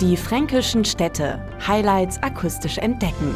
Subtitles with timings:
[0.00, 1.44] Die fränkischen Städte.
[1.66, 3.34] Highlights akustisch entdecken.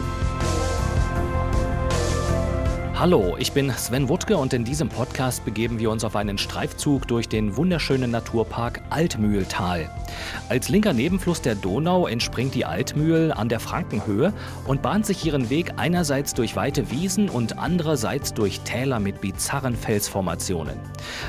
[2.97, 7.09] Hallo, ich bin Sven Wuttke und in diesem Podcast begeben wir uns auf einen Streifzug
[7.09, 9.91] durch den wunderschönen Naturpark Altmühltal.
[10.49, 14.33] Als linker Nebenfluss der Donau entspringt die Altmühl an der Frankenhöhe
[14.69, 19.75] und bahnt sich ihren Weg einerseits durch weite Wiesen und andererseits durch Täler mit bizarren
[19.75, 20.79] Felsformationen.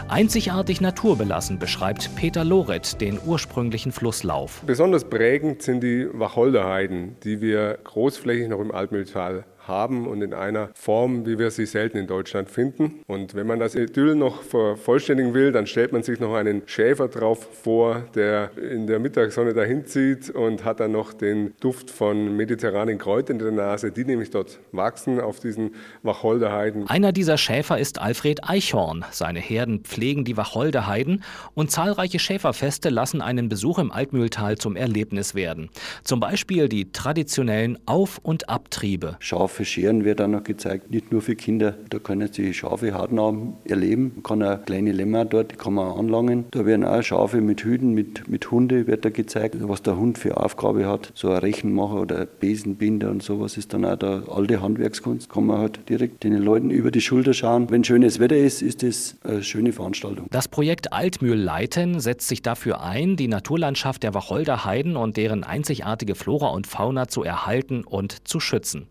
[0.07, 4.61] Einzigartig naturbelassen beschreibt Peter Loret den ursprünglichen Flusslauf.
[4.67, 10.69] Besonders prägend sind die Wacholderheiden, die wir großflächig noch im Altmühltal haben und in einer
[10.73, 13.01] Form, wie wir sie selten in Deutschland finden.
[13.07, 17.07] Und wenn man das Idyll noch vervollständigen will, dann stellt man sich noch einen Schäfer
[17.07, 22.35] drauf vor, der in der Mittagssonne dahin zieht und hat dann noch den Duft von
[22.35, 26.87] mediterranen Kräutern in der Nase, die nämlich dort wachsen auf diesen Wacholderheiden.
[26.87, 29.05] Einer dieser Schäfer ist Alfred Eichhorn.
[29.11, 35.35] Seine Herden pflegen die Wacholderheiden und zahlreiche Schäferfeste lassen einen Besuch im Altmühltal zum Erlebnis
[35.35, 35.69] werden.
[36.03, 39.17] Zum Beispiel die traditionellen Auf- und Abtriebe.
[39.19, 41.75] Schaf Schafe scheren wird auch noch gezeigt, nicht nur für Kinder.
[41.89, 44.11] Da können sie Schafe hautnah erleben.
[44.15, 46.43] Man kann auch kleine Lämmer dort, die kann man anlangen.
[46.51, 50.17] Da werden auch Schafe mit Hüten, mit, mit Hunde wird da gezeigt, was der Hund
[50.17, 51.13] für Aufgabe hat.
[51.15, 55.29] So ein Rechenmacher oder Besenbinder und sowas ist dann auch da alte Handwerkskunst.
[55.29, 57.69] Kann man halt direkt den Leuten über die Schulter schauen.
[57.69, 60.27] Wenn schönes Wetter ist, ist das eine schöne Veranstaltung.
[60.31, 66.15] Das Projekt Altmühl Leiten setzt sich dafür ein, die Naturlandschaft der Wacholderheiden und deren einzigartige
[66.15, 68.87] Flora und Fauna zu erhalten und zu schützen.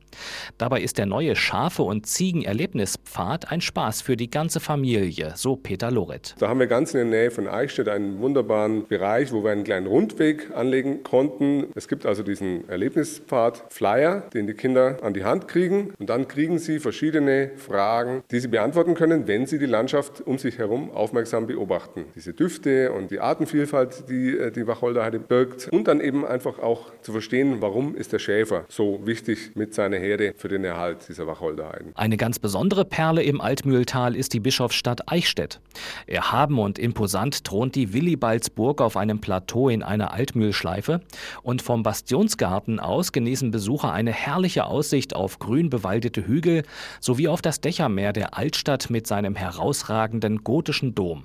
[0.57, 5.91] Dabei ist der neue Schafe- und Ziegen-Erlebnispfad ein Spaß für die ganze Familie, so Peter
[5.91, 6.37] Loret.
[6.39, 9.65] Da haben wir ganz in der Nähe von Eichstätt einen wunderbaren Bereich, wo wir einen
[9.65, 11.67] kleinen Rundweg anlegen konnten.
[11.75, 16.29] Es gibt also diesen Erlebnispfad Flyer, den die Kinder an die Hand kriegen und dann
[16.29, 20.93] kriegen sie verschiedene Fragen, die sie beantworten können, wenn sie die Landschaft um sich herum
[20.93, 22.05] aufmerksam beobachten.
[22.15, 26.93] Diese Düfte und die Artenvielfalt, die äh, die Wacholderheide birgt und dann eben einfach auch
[27.03, 31.27] zu verstehen, warum ist der Schäfer so wichtig mit seiner Herde für den Erhalt dieser
[31.27, 31.93] Wacholderheiden.
[31.95, 35.59] Eine ganz besondere Perle im Altmühltal ist die Bischofsstadt Eichstätt.
[36.07, 41.01] Erhaben und imposant thront die Willibaldsburg auf einem Plateau in einer Altmühlschleife
[41.43, 46.65] und vom Bastionsgarten aus genießen Besucher eine herrliche Aussicht auf grün bewaldete Hügel
[47.01, 51.25] sowie auf das Dächermeer der Altstadt mit seinem herausragenden gotischen Dom.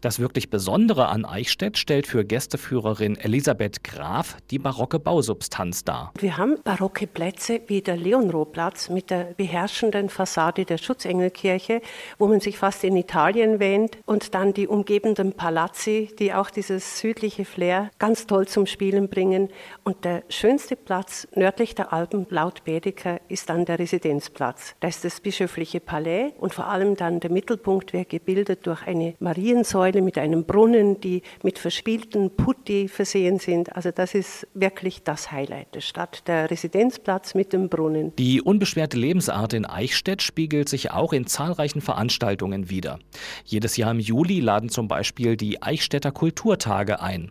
[0.00, 6.12] Das wirklich Besondere an Eichstätt stellt für Gästeführerin Elisabeth Graf die barocke Bausubstanz dar.
[6.18, 11.80] Wir haben barocke Plätze wie der Leonrohplatz mit der beherrschenden Fassade der Schutzengelkirche,
[12.18, 16.98] wo man sich fast in Italien wähnt, und dann die umgebenden Palazzi, die auch dieses
[16.98, 19.48] südliche Flair ganz toll zum Spielen bringen.
[19.84, 24.74] Und der schönste Platz nördlich der Alpen, laut Bedeker, ist dann der Residenzplatz.
[24.80, 29.14] Da ist das bischöfliche Palais und vor allem dann der Mittelpunkt wird gebildet durch eine
[29.18, 33.74] Marien Säule mit einem Brunnen, die mit verspielten Putti versehen sind.
[33.74, 38.14] Also das ist wirklich das Highlight der Stadt, der Residenzplatz mit dem Brunnen.
[38.16, 42.98] Die unbeschwerte Lebensart in Eichstätt spiegelt sich auch in zahlreichen Veranstaltungen wider.
[43.44, 47.30] Jedes Jahr im Juli laden zum Beispiel die Eichstätter Kulturtage ein.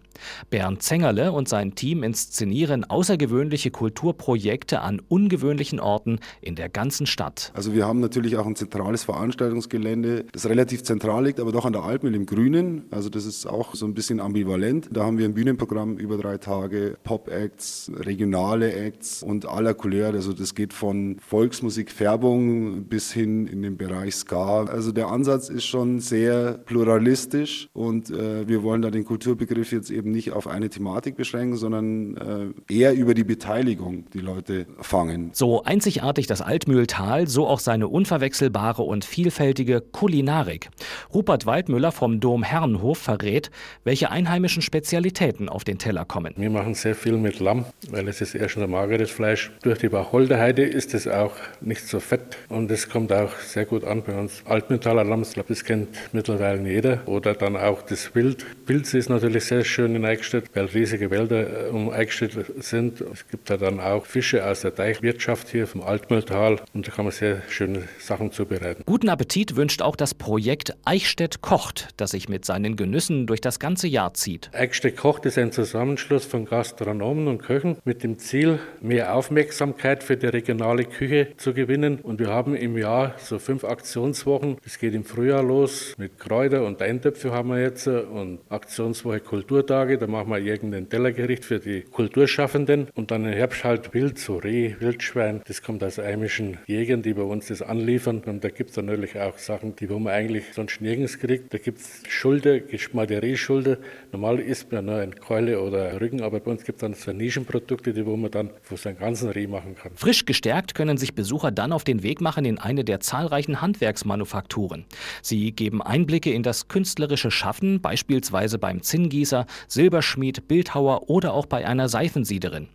[0.49, 7.51] Bernd Zengerle und sein Team inszenieren außergewöhnliche Kulturprojekte an ungewöhnlichen Orten in der ganzen Stadt.
[7.55, 11.73] Also wir haben natürlich auch ein zentrales Veranstaltungsgelände, das relativ zentral liegt, aber doch an
[11.73, 12.83] der Alpmühle im Grünen.
[12.91, 14.89] Also das ist auch so ein bisschen ambivalent.
[14.91, 20.13] Da haben wir ein Bühnenprogramm über drei Tage, Pop-Acts, regionale Acts und aller Couleur.
[20.13, 24.65] Also das geht von Volksmusik, Färbung bis hin in den Bereich Ska.
[24.65, 29.89] Also der Ansatz ist schon sehr pluralistisch und äh, wir wollen da den Kulturbegriff jetzt
[29.89, 35.31] eben nicht auf eine Thematik beschränken, sondern äh, eher über die Beteiligung die Leute fangen.
[35.33, 40.69] So einzigartig das Altmühltal, so auch seine unverwechselbare und vielfältige Kulinarik.
[41.13, 43.51] Rupert Waldmüller vom Dom Herrenhof verrät,
[43.83, 46.33] welche einheimischen Spezialitäten auf den Teller kommen.
[46.37, 49.51] Wir machen sehr viel mit Lamm, weil es ist eher schon ein mageres Fleisch.
[49.63, 53.83] Durch die Wacholderheide ist es auch nicht so fett und es kommt auch sehr gut
[53.83, 54.43] an bei uns.
[54.45, 57.07] Altmühltaler Lamm, ich glaube, das kennt mittlerweile jeder.
[57.07, 58.45] Oder dann auch das Wild.
[58.65, 63.01] Pilz ist natürlich sehr schön in Eichstätt, weil riesige Wälder äh, um Eichstätt sind.
[63.01, 67.05] Es gibt da dann auch Fische aus der Teichwirtschaft hier vom Altmühltal und da kann
[67.05, 68.83] man sehr schöne Sachen zubereiten.
[68.85, 73.59] Guten Appetit wünscht auch das Projekt Eichstätt kocht, das sich mit seinen Genüssen durch das
[73.59, 74.49] ganze Jahr zieht.
[74.53, 80.17] Eichstätt kocht ist ein Zusammenschluss von Gastronomen und Köchen mit dem Ziel, mehr Aufmerksamkeit für
[80.17, 81.99] die regionale Küche zu gewinnen.
[82.01, 84.57] Und wir haben im Jahr so fünf Aktionswochen.
[84.65, 89.97] Es geht im Frühjahr los mit Kräuter und Eintöpfe haben wir jetzt und Aktionswoche Kulturtage.
[89.97, 94.37] Da machen wir irgendein Tellergericht für die Kulturschaffenden und dann im Herbst halt Wild, so
[94.37, 95.41] Reh, Wildschwein.
[95.47, 98.23] Das kommt aus heimischen Jägern, die bei uns das anliefern.
[98.25, 101.53] Und da gibt es natürlich auch Sachen, die wo man eigentlich sonst nirgends kriegt.
[101.53, 103.77] Da gibt es Schulter, geschmackte Schulter.
[104.11, 107.11] Normal isst man nur ein Keule oder Rücken, aber bei uns gibt es dann so
[107.11, 109.91] Nischenprodukte, die wo man dann für seinen ganzen Reh machen kann.
[109.95, 114.85] Frisch gestärkt können sich Besucher dann auf den Weg machen in eine der zahlreichen Handwerksmanufakturen.
[115.21, 121.65] Sie geben Einblicke in das künstlerische Schaffen, beispielsweise beim Zinngießer, Silberschmied, Bildhauer oder auch bei
[121.65, 122.67] einer Seifensiederin.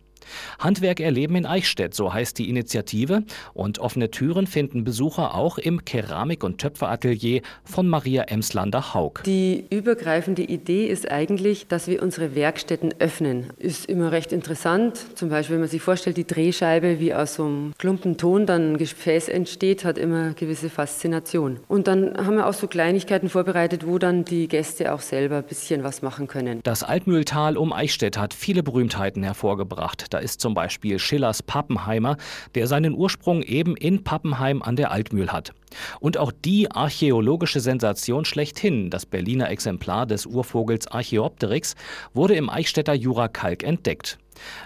[0.59, 5.85] Handwerk erleben in Eichstätt, so heißt die Initiative, und offene Türen finden Besucher auch im
[5.85, 9.23] Keramik- und Töpferatelier von Maria Emslander-Haug.
[9.25, 13.47] Die übergreifende Idee ist eigentlich, dass wir unsere Werkstätten öffnen.
[13.57, 14.99] Ist immer recht interessant.
[15.15, 18.73] Zum Beispiel, wenn man sich vorstellt, die Drehscheibe, wie aus so einem Klumpen Ton dann
[18.73, 21.59] ein Gefäß entsteht, hat immer gewisse Faszination.
[21.67, 25.43] Und dann haben wir auch so Kleinigkeiten vorbereitet, wo dann die Gäste auch selber ein
[25.43, 26.61] bisschen was machen können.
[26.63, 30.13] Das Altmühltal um Eichstätt hat viele Berühmtheiten hervorgebracht.
[30.17, 32.17] Da ist zum Beispiel Schillers Pappenheimer,
[32.55, 35.53] der seinen Ursprung eben in Pappenheim an der Altmühl hat.
[35.99, 41.75] Und auch die archäologische Sensation schlechthin, das Berliner Exemplar des Urvogels Archaeopteryx,
[42.15, 44.17] wurde im Eichstätter Jurakalk entdeckt.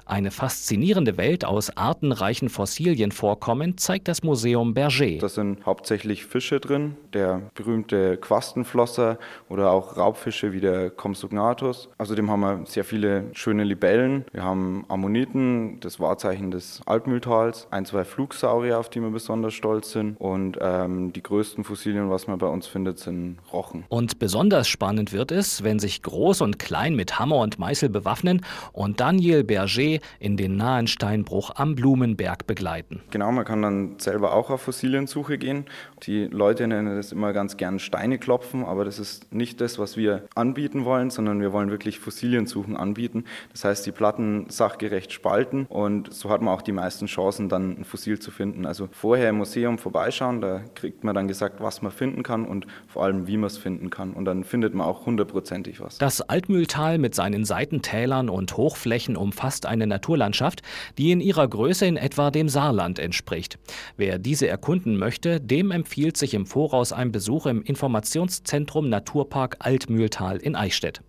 [0.06, 5.18] Eine faszinierende Welt aus artenreichen Fossilienvorkommen zeigt das Museum Berger.
[5.20, 11.90] Da sind hauptsächlich Fische drin, der berühmte Quastenflosser oder auch Raubfische wie der Compsognathus.
[11.98, 14.26] Außerdem haben wir sehr viele schöne Libellen.
[14.34, 19.92] Wir haben Ammoniten, das Wahrzeichen des Alpmühltals, ein, zwei Flugsaurier, auf die wir besonders stolz
[19.92, 20.20] sind.
[20.20, 23.86] Und ähm, die größten Fossilien, was man bei uns findet, sind Rochen.
[23.88, 28.46] Und besonders spannend wird es, wenn sich Groß und Klein mit Hammer und Meißel bewaffnen
[28.74, 33.02] und Daniel Berger Berger in den nahen Steinbruch am Blumenberg begleiten.
[33.12, 35.66] Genau, man kann dann selber auch auf Fossiliensuche gehen.
[36.04, 39.98] Die Leute nennen das immer ganz gern Steine klopfen, aber das ist nicht das, was
[39.98, 43.26] wir anbieten wollen, sondern wir wollen wirklich Fossiliensuchen anbieten.
[43.52, 47.80] Das heißt, die Platten sachgerecht spalten und so hat man auch die meisten Chancen, dann
[47.80, 48.66] ein Fossil zu finden.
[48.66, 52.66] Also vorher im Museum vorbeischauen, da kriegt man dann gesagt, was man finden kann und
[52.88, 54.14] vor allem, wie man es finden kann.
[54.14, 55.98] Und dann findet man auch hundertprozentig was.
[55.98, 60.62] Das Altmühltal mit seinen Seitentälern und Hochflächen umfasst fast eine Naturlandschaft,
[60.98, 63.60] die in ihrer Größe in etwa dem Saarland entspricht.
[63.98, 70.38] Wer diese erkunden möchte, dem empfiehlt sich im Voraus ein Besuch im Informationszentrum Naturpark Altmühltal
[70.38, 71.02] in Eichstätt.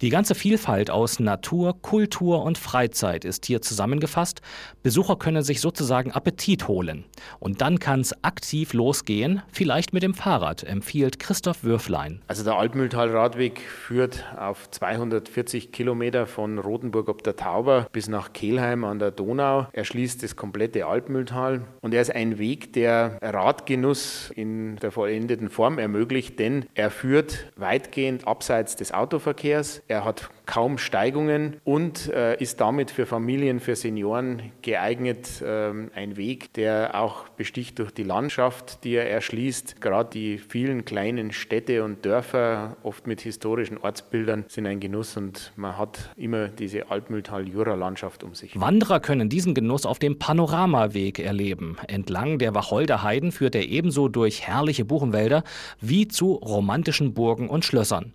[0.00, 4.40] Die ganze Vielfalt aus Natur, Kultur und Freizeit ist hier zusammengefasst.
[4.82, 7.04] Besucher können sich sozusagen Appetit holen.
[7.38, 12.20] Und dann kann es aktiv losgehen, vielleicht mit dem Fahrrad, empfiehlt Christoph Würflein.
[12.26, 18.84] Also der Altmühltal-Radweg führt auf 240 Kilometer von Rotenburg ob der Tauber bis nach Kelheim
[18.84, 19.66] an der Donau.
[19.72, 25.48] Er schließt das komplette Altmühltal und er ist ein Weg, der Radgenuss in der vollendeten
[25.48, 29.82] Form ermöglicht, denn er führt weitgehend abseits des Autoverkehrs Verkehrs.
[29.88, 35.42] Er hat kaum Steigungen und äh, ist damit für Familien, für Senioren geeignet.
[35.44, 39.80] Ähm, ein Weg, der auch besticht durch die Landschaft, die er erschließt.
[39.80, 45.52] Gerade die vielen kleinen Städte und Dörfer, oft mit historischen Ortsbildern, sind ein Genuss und
[45.56, 48.58] man hat immer diese Altmühltal-Jura-Landschaft um sich.
[48.60, 51.78] Wanderer können diesen Genuss auf dem Panoramaweg erleben.
[51.88, 55.42] Entlang der Wacholder Heiden führt er ebenso durch herrliche Buchenwälder
[55.80, 58.12] wie zu romantischen Burgen und Schlössern.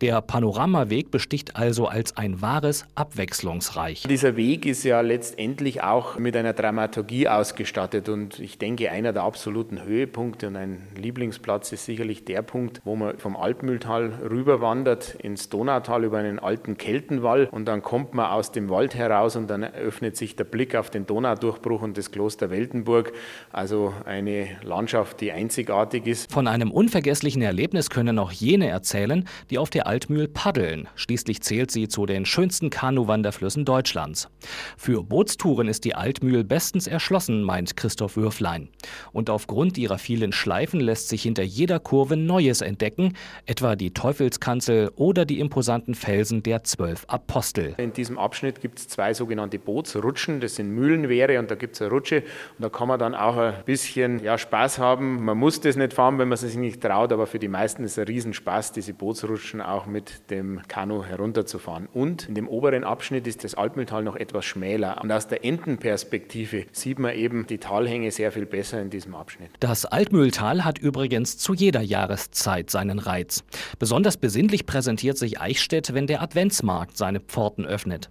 [0.00, 4.04] Der Panoramaweg besticht also als ein wahres Abwechslungsreich.
[4.08, 9.22] Dieser Weg ist ja letztendlich auch mit einer Dramaturgie ausgestattet und ich denke, einer der
[9.22, 15.48] absoluten Höhepunkte und ein Lieblingsplatz ist sicherlich der Punkt, wo man vom Alpmühltal rüberwandert ins
[15.48, 19.64] Donautal über einen alten Keltenwall und dann kommt man aus dem Wald heraus und dann
[19.64, 23.12] öffnet sich der Blick auf den Donaudurchbruch und das Kloster Weltenburg.
[23.52, 26.32] Also eine Landschaft, die einzigartig ist.
[26.32, 30.88] Von einem unvergesslichen Erlebnis können auch jene erzählen, die auf der Altmühl paddeln.
[30.94, 34.28] Schließlich zählt sie zu den schönsten Kanuwanderflüssen Deutschlands.
[34.76, 38.68] Für Bootstouren ist die Altmühl bestens erschlossen, meint Christoph Würflein.
[39.12, 43.14] Und aufgrund ihrer vielen Schleifen lässt sich hinter jeder Kurve Neues entdecken,
[43.46, 47.74] etwa die Teufelskanzel oder die imposanten Felsen der zwölf Apostel.
[47.78, 51.82] In diesem Abschnitt gibt es zwei sogenannte Bootsrutschen, das sind Mühlenwehre und da gibt es
[51.82, 52.22] eine Rutsche
[52.58, 55.24] und da kann man dann auch ein bisschen ja, Spaß haben.
[55.24, 57.92] Man muss das nicht fahren, wenn man sich nicht traut, aber für die meisten ist
[57.92, 61.88] es ein Riesenspaß, diese Bootsrutschen Rutschen auch mit dem Kanu herunterzufahren.
[61.92, 65.00] Und in dem oberen Abschnitt ist das Altmühltal noch etwas schmäler.
[65.02, 69.50] Und aus der Entenperspektive sieht man eben die Talhänge sehr viel besser in diesem Abschnitt.
[69.60, 73.42] Das Altmühltal hat übrigens zu jeder Jahreszeit seinen Reiz.
[73.78, 78.10] Besonders besinnlich präsentiert sich Eichstätt, wenn der Adventsmarkt seine Pforten öffnet.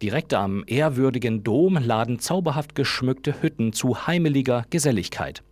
[0.00, 5.42] Direkt am ehrwürdigen Dom laden zauberhaft geschmückte Hütten zu heimeliger Geselligkeit.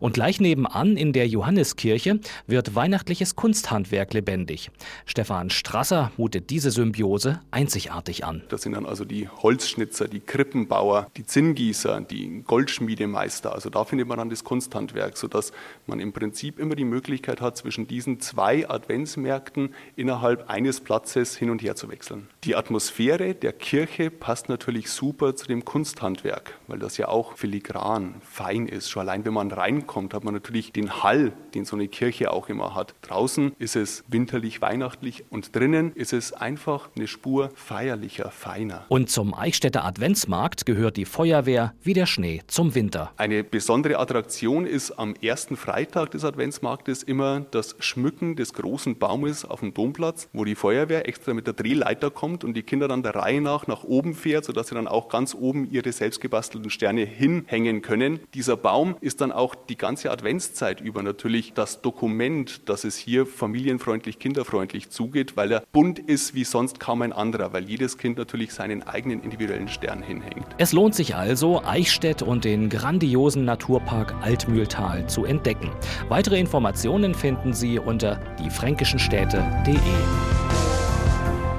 [0.00, 4.70] Und gleich nebenan in der Johanneskirche wird weihnachtliches Kunsthandwerk lebendig.
[5.06, 8.42] Stefan Strasser mutet diese Symbiose einzigartig an.
[8.48, 13.52] Das sind dann also die Holzschnitzer, die Krippenbauer, die Zinngießer, die Goldschmiedemeister.
[13.52, 15.52] Also da findet man dann das Kunsthandwerk, sodass
[15.86, 21.50] man im Prinzip immer die Möglichkeit hat, zwischen diesen zwei Adventsmärkten innerhalb eines Platzes hin
[21.50, 22.28] und her zu wechseln.
[22.44, 28.14] Die Atmosphäre der Kirche passt natürlich super zu dem Kunsthandwerk, weil das ja auch filigran,
[28.22, 28.90] fein ist.
[28.90, 32.48] Schon allein wenn man reinkommt, hat man natürlich den Hall, den so eine Kirche auch
[32.48, 32.94] immer hat.
[33.02, 38.84] Draußen ist es winterlich, weihnachtlich und drinnen ist es einfach eine Spur feierlicher, feiner.
[38.88, 43.12] Und zum Eichstätter Adventsmarkt gehört die Feuerwehr wie der Schnee zum Winter.
[43.16, 49.44] Eine besondere Attraktion ist am ersten Freitag des Adventsmarktes immer das Schmücken des großen Baumes
[49.44, 53.02] auf dem Domplatz, wo die Feuerwehr extra mit der Drehleiter kommt und die Kinder dann
[53.02, 57.04] der Reihe nach nach oben fährt, sodass sie dann auch ganz oben ihre selbstgebastelten Sterne
[57.04, 58.20] hinhängen können.
[58.34, 63.26] Dieser Baum ist dann auch die ganze Adventszeit über natürlich das Dokument, dass es hier
[63.26, 68.18] familienfreundlich, kinderfreundlich zugeht, weil er bunt ist wie sonst kaum ein anderer, weil jedes Kind
[68.18, 70.46] natürlich seinen eigenen individuellen Stern hinhängt.
[70.58, 75.70] Es lohnt sich also, Eichstätt und den grandiosen Naturpark Altmühltal zu entdecken.
[76.08, 79.78] Weitere Informationen finden Sie unter diefränkischenstädte.de.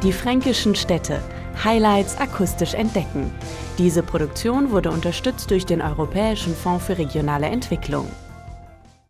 [0.04, 1.22] Die fränkischen Städte.
[1.64, 3.32] Highlights akustisch entdecken.
[3.78, 8.08] Diese Produktion wurde unterstützt durch den Europäischen Fonds für regionale Entwicklung.